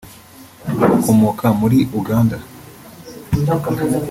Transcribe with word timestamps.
ukomoka 0.97 1.47
muri 1.59 1.79
Uganda 1.99 2.37